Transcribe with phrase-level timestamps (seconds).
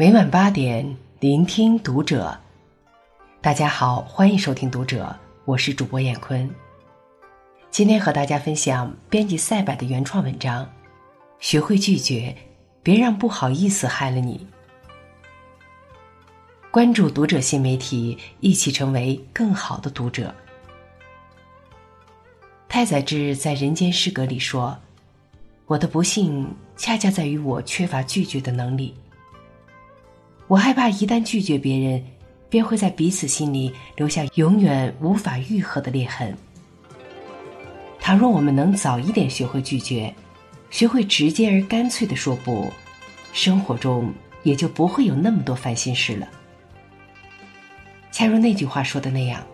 [0.00, 2.38] 每晚八点，聆听读者。
[3.40, 5.12] 大家好，欢迎收听读者，
[5.44, 6.48] 我是主播艳坤。
[7.68, 10.70] 今天和大家分享编辑赛百的原创文章，
[11.40, 12.32] 学会拒绝，
[12.80, 14.46] 别让不好意思害了你。
[16.70, 20.32] 关注读者新媒体，一起成为更好的读者。
[22.68, 24.78] 太宰治在《人间失格》里说
[25.66, 28.94] ：“我的不幸恰恰在于我缺乏拒绝的能力。
[30.48, 32.02] 我害怕一旦拒绝别人，
[32.48, 36.36] 便会在彼此心里留下永远无法愈合的裂痕。”
[38.00, 40.12] 倘若我们能早一点学会拒绝，
[40.70, 42.72] 学会直接而干脆的说不，
[43.34, 44.10] 生活中
[44.42, 46.26] 也就不会有那么多烦心事了。
[48.10, 49.46] 恰如那句话说的那样，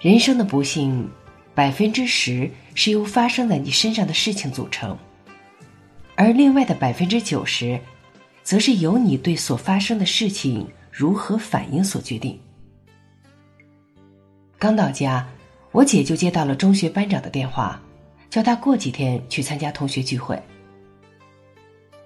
[0.00, 1.08] 人生的不幸，
[1.54, 4.98] 百分之十是由发生在你身上的事情组成，
[6.16, 7.80] 而另外的百分之九十，
[8.48, 12.40] 则是由你对所发生的事情如何反应所决定。
[14.58, 15.28] 刚到家。
[15.70, 17.78] 我姐就接到了中学班长的电话，
[18.30, 20.42] 叫她过几天去参加同学聚会。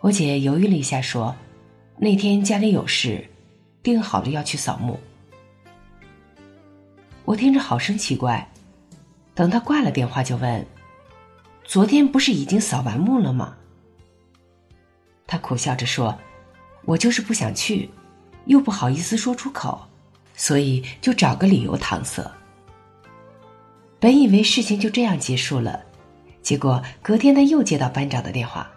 [0.01, 1.33] 我姐犹豫了一下，说
[1.97, 3.25] ：“那天家里有事，
[3.81, 4.99] 定好了要去扫墓。”
[7.25, 8.51] 我听着好生奇怪，
[9.33, 10.67] 等她挂了电话就问
[11.63, 13.57] ：“昨天不是已经扫完墓了吗？”
[15.25, 16.19] 她苦笑着说
[16.85, 17.91] ：“我就是不想去，
[18.47, 19.87] 又不好意思说出口，
[20.35, 22.29] 所以就找个理由搪塞。”
[24.01, 25.81] 本以为事情就这样结束了，
[26.43, 28.69] 结果隔天他又接到班长的电话。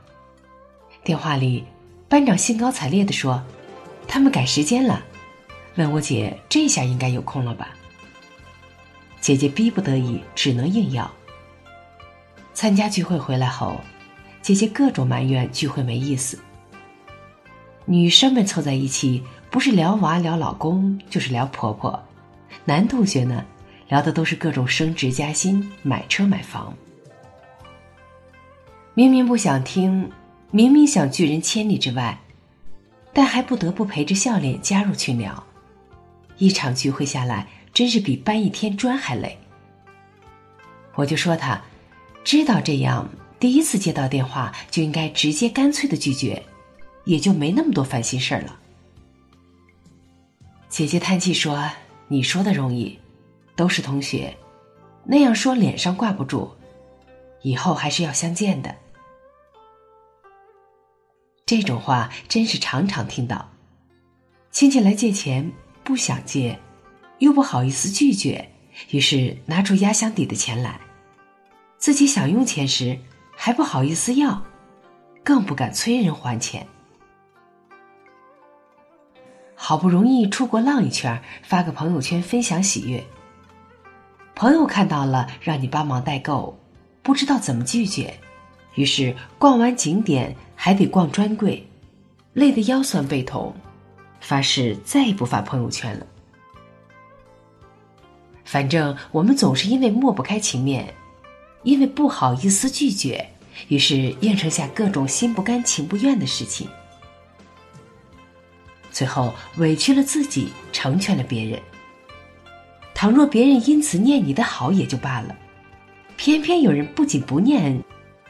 [1.03, 1.66] 电话里，
[2.08, 3.44] 班长兴高采烈地说
[4.08, 5.03] ：“他们改时间了，
[5.75, 7.69] 问我姐这下应该有空了吧？”
[9.19, 11.09] 姐姐逼不得已，只能应邀。
[12.53, 13.81] 参加聚会回来后，
[14.44, 16.38] 姐姐各种埋怨聚会没意思。
[17.86, 22.01] 女生们凑在一起，不是聊娃聊老公，就是聊婆婆。
[22.66, 23.46] 男同学呢？
[23.88, 26.75] 聊的都是各种升职加薪、买车买房。
[28.96, 30.12] 明明不想听，
[30.50, 32.18] 明明想拒人千里之外，
[33.13, 35.44] 但还不得不陪着笑脸加入群聊。
[36.40, 39.38] 一场聚会下来，真是比搬一天砖还累。
[40.96, 41.62] 我就说他，
[42.23, 43.07] 知道这样，
[43.40, 46.41] 第一次接到电话就应该直接干脆的拒绝，
[47.05, 48.59] 也就没那么多烦心事儿了。
[50.67, 51.71] 姐姐叹气说
[52.09, 52.99] ：“你说的容易。”
[53.55, 54.35] 都是同学，
[55.05, 56.51] 那样说脸上挂不住，
[57.41, 58.75] 以后还是要相见的。
[61.45, 63.49] 这种话真是常常听到。
[64.51, 65.49] 亲戚来借钱，
[65.85, 66.59] 不想借，
[67.19, 68.51] 又不好意思拒绝，
[68.89, 70.77] 于是拿出压箱底的钱来。
[71.77, 72.99] 自己想用钱时，
[73.37, 74.43] 还不好意思要，
[75.23, 76.67] 更不敢催人还钱。
[79.55, 83.03] 好不容易出国浪一圈，发个朋友圈分享喜悦。
[84.35, 86.57] 朋友看到了，让你帮忙代购，
[87.01, 88.13] 不知道怎么拒绝，
[88.75, 91.66] 于是逛完景点还得逛专柜，
[92.33, 93.55] 累得腰酸背痛，
[94.19, 96.05] 发誓再也不发朋友圈了。
[98.43, 100.93] 反正我们总是因为抹不开情面，
[101.63, 103.25] 因为不好意思拒绝，
[103.69, 106.69] 于是应承下各种心不甘情不愿的事情，
[108.95, 111.61] 最后委屈了自己，成全了别人。
[112.94, 115.35] 倘若别人因此念你的好也就罢了，
[116.16, 117.78] 偏偏有人不仅不念，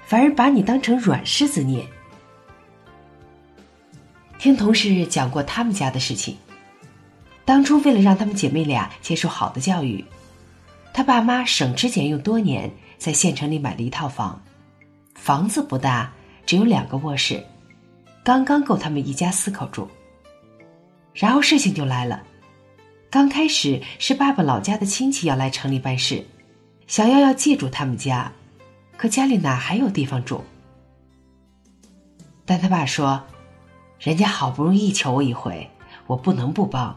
[0.08, 1.86] 反而把你当成软柿子念。
[4.40, 6.36] 听同事讲过他们家的事情，
[7.46, 10.04] 当初为了让他们姐妹俩接受好的教育，
[10.92, 14.42] 他爸妈省吃俭用多年，在县城里买了一套房，
[15.14, 16.12] 房子不大，
[16.44, 17.46] 只有两个卧室，
[18.24, 19.88] 刚刚够他们一家四口住。
[21.16, 22.22] 然后事情就来了。
[23.10, 26.24] 刚开始是爸爸老家的亲戚要来城里办事，
[26.86, 28.30] 想要要借住他们家，
[28.98, 30.42] 可家里哪还有地方住？
[32.46, 33.24] 但他爸说，
[33.98, 35.68] 人家好不容易求我一回，
[36.06, 36.96] 我不能不帮。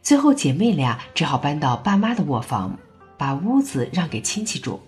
[0.00, 2.78] 最后姐妹俩只好搬到爸妈的卧房，
[3.18, 4.80] 把屋子让给亲戚住。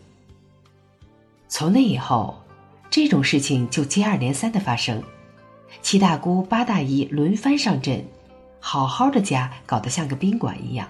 [1.48, 2.40] 从那以后，
[2.88, 5.02] 这种事情就接二连三的发生，
[5.82, 8.06] 七大姑八大姨轮番上阵。
[8.60, 10.86] 好好的家搞得像个宾馆一样，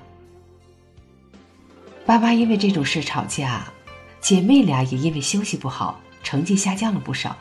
[2.04, 3.66] 爸妈因为这种事吵架，
[4.20, 7.36] 姐妹俩也因为休息不好，成绩下降了不少。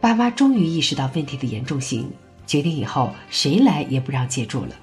[0.00, 2.10] 爸妈终于意识到问题的严重性，
[2.46, 4.74] 决定以后谁来也不让借住了。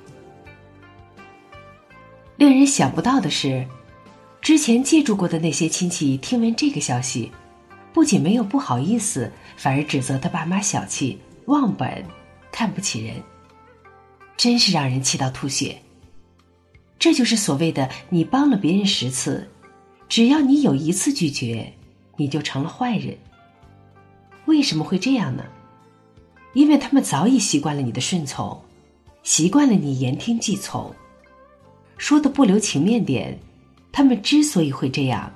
[2.38, 3.66] 令人想不到的是，
[4.42, 7.31] 之前借住过的那些亲戚听闻这个消息，
[7.94, 12.04] 不仅没有不好意思，反而指责他爸妈小气、忘本、
[12.51, 13.16] 看不起人，
[14.37, 15.77] 真是让人气到吐血。
[16.97, 19.49] 这就是所谓的“你帮了别人十次，
[20.07, 21.73] 只要你有一次拒绝，
[22.17, 23.17] 你就成了坏人”。
[24.45, 25.43] 为什么会这样呢？
[26.53, 28.63] 因为他们早已习惯了你的顺从，
[29.23, 30.93] 习惯了你言听计从。
[31.97, 33.37] 说的不留情面点，
[33.91, 35.31] 他们之所以会这样，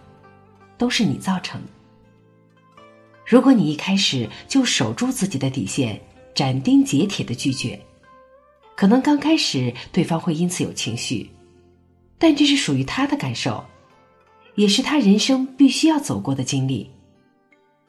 [0.77, 1.61] 都是你造成。
[3.25, 5.99] 如果你一开始就守住自己的底线，
[6.33, 7.79] 斩钉截铁的拒绝，
[8.79, 11.29] 可能刚开始对方会因此有情绪，
[12.17, 13.61] 但这是属于他的感受，
[14.55, 16.89] 也是他人生必须要走过的经历。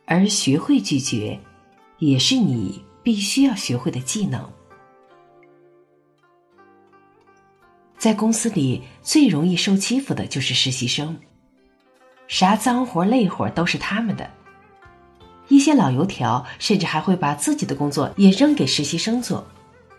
[0.05, 1.39] 而学会拒绝，
[2.01, 4.45] 也是你必须要学会的技能。
[7.97, 11.17] 在公司里最容易受欺负的就是实习生，
[12.27, 14.29] 啥脏活累活都是他们的。
[15.47, 19.47] 一些老油条甚至还会把自己的工作也扔给实习生做，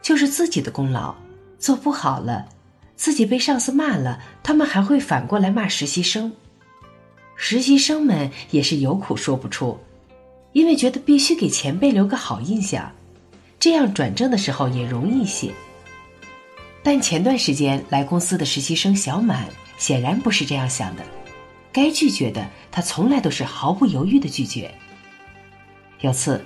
[0.01, 1.15] 就是自己的功劳
[1.59, 2.47] 做不好了，
[2.95, 6.31] 自己被上司骂了，他们还会反过来骂实习生。
[7.35, 9.79] 实习生们也是有苦说不出。
[10.53, 12.91] 因为觉得必须给前辈留个好印象，
[13.57, 15.49] 这样转正的时候也容易些。
[16.83, 19.47] 但前段时间来公司的实习生小满
[19.77, 21.05] 显然不是这样想的，
[21.71, 24.69] 该拒绝的他从来都是毫不犹豫的拒绝。
[26.01, 26.43] 有次，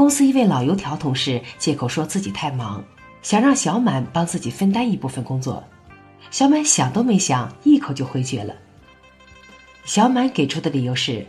[0.00, 2.82] 公司一位老油条同事借口说自己太忙，
[3.20, 5.62] 想让小满帮自己分担一部分工作，
[6.30, 8.56] 小满想都没想，一口就回绝了。
[9.84, 11.26] 小满给出的理由是。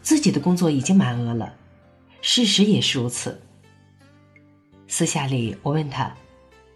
[0.00, 1.52] 自己的工作已经满额了，
[2.20, 3.42] 事实也是如此。
[4.86, 6.14] 私下里，我问他：“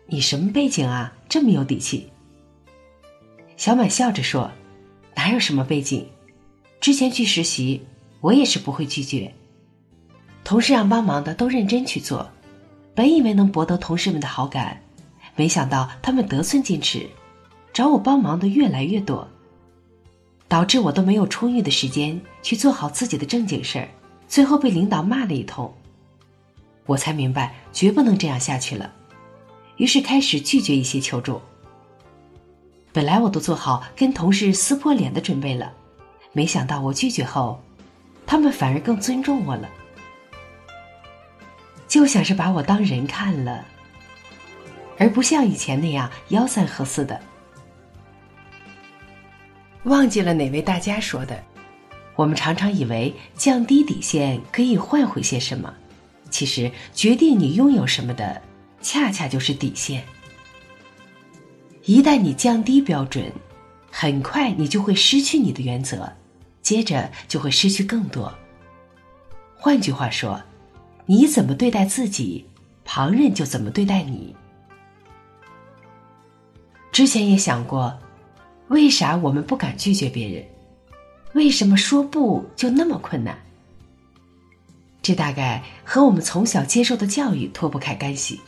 [0.06, 1.12] 你什么背景啊？
[1.28, 2.10] 这么有底气？”
[3.56, 4.50] 小满笑着说
[5.14, 6.04] ：“哪有什么背景？
[6.80, 7.86] 之前去实习，
[8.20, 9.32] 我也是不会拒绝。
[10.44, 12.28] 同事让帮忙的都认真去做，
[12.94, 14.80] 本以为能博得同事们的好感，
[15.36, 17.08] 没想到他们得寸进尺，
[17.72, 19.28] 找我帮忙的越来越多。”
[20.48, 23.88] 导致我都没有充裕的时间去做好自己的正经事儿，
[24.28, 25.72] 最后被领导骂了一通。
[26.84, 28.92] 我才明白绝不能这样下去了，
[29.78, 31.40] 于是开始拒绝一些求助。
[32.92, 35.72] 本来我都做好跟同事撕破脸的准备了，
[36.34, 37.58] 没想到我拒绝后，
[38.26, 39.66] 他们反而更尊重我了，
[41.92, 43.62] 就像是把我当人看了，
[44.96, 47.20] 而不像以前那样吆三喝四的。
[49.82, 51.44] 忘记了哪位大家说的，
[52.16, 55.70] 我们常常以为降低底线可以换回些什么，
[56.30, 58.40] 其实决定你拥有什么的，
[58.80, 60.02] 恰恰就是底线。
[61.84, 63.30] 一旦你降低标准，
[63.90, 66.10] 很快你就会失去你的原则，
[66.62, 68.32] 接着就会失去更多。
[69.54, 70.42] 换句话说，
[71.06, 72.46] 你怎么对待自己，
[72.84, 74.34] 旁人就怎么对待你。
[76.90, 77.98] 之前也想过。
[78.68, 80.42] 为啥我们不敢拒绝别人？
[81.34, 83.36] 为什么说不就那么困难？
[85.02, 88.40] 这大概和我们从小接受的教育脱不开干系。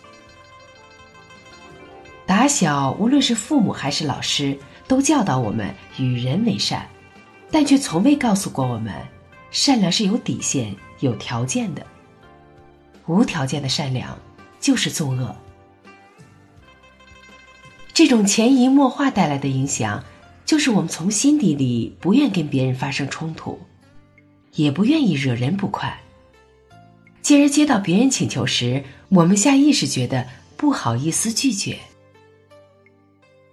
[2.24, 4.58] 打小，无论是父母还是老师，
[4.88, 6.88] 都教导我们与人为善，
[7.50, 8.94] 但却从未告诉过我们，
[9.50, 11.86] 善良是有底线、有条件的。
[13.06, 14.18] 无条件的善良
[14.60, 15.34] 就是作恶。
[17.92, 20.02] 这种潜移默化带来的影响。
[20.46, 23.58] 就是我们从心底里不愿跟别人发生冲突，
[24.52, 25.98] 也不愿意惹人不快。
[27.22, 30.26] 进而接到别人请求时，我们下意识觉得
[30.58, 31.78] 不好意思拒绝。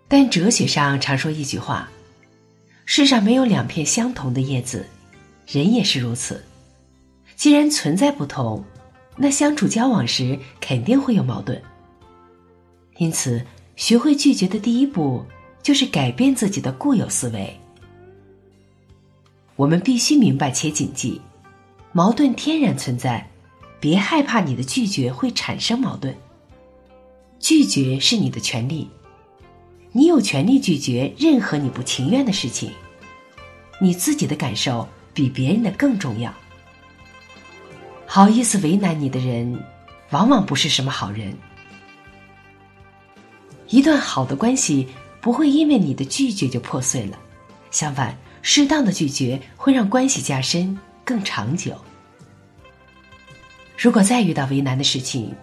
[0.09, 1.89] 但哲学上常说一句话
[2.83, 4.85] ：“世上没有两片相同的叶子，
[5.47, 6.43] 人也是如此。
[7.37, 8.61] 既然存在不同，
[9.17, 11.61] 那相处交往时肯定会有矛盾。
[12.97, 15.25] 因此，学会拒绝的第一步。”
[15.63, 17.55] 就是改变自己的固有思维。
[19.55, 21.21] 我们必须明白且谨记，
[21.91, 23.29] 矛盾天然存在，
[23.79, 26.15] 别害怕你的拒绝会产生矛盾。
[27.39, 28.89] 拒绝是你的权利，
[29.91, 32.71] 你有权利拒绝任何你不情愿的事情。
[33.79, 36.33] 你自己的感受比别人的更重要。
[38.13, 39.57] 好意思为难你的人，
[40.09, 41.33] 往往不是什么好人。
[43.69, 44.89] 一段好的关系。
[45.21, 47.19] 不会因为你的拒绝就破碎了，
[47.69, 50.75] 相反，适当的拒绝会让关系加深、
[51.05, 51.79] 更长久。
[53.77, 55.35] 如果再遇到为难的事情，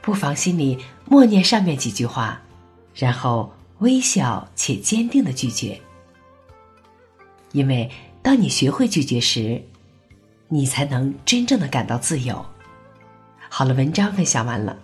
[0.00, 2.40] 不妨心里默念上面几句话，
[2.94, 5.80] 然后微笑且坚定的拒绝。
[7.50, 7.90] 因为
[8.22, 9.60] 当你学会拒绝时，
[10.54, 12.46] 你才能真正的感到自由。
[13.48, 14.78] 好了，文章分享完了，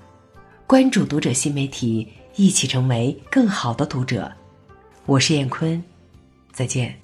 [0.66, 4.32] 关注读者新媒体，一起成为更好的读者。
[5.06, 5.80] 我是燕坤，
[6.50, 7.00] 再见。